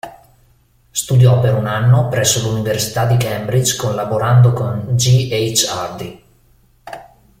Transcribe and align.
Studiò 0.89 1.39
per 1.39 1.53
un 1.53 1.67
anno 1.67 2.07
presso 2.09 2.49
l'Università 2.49 3.05
di 3.05 3.17
Cambridge 3.17 3.75
collaborando 3.77 4.51
con 4.51 4.95
G. 4.95 5.29
H. 5.31 5.67
Hardy. 5.69 6.23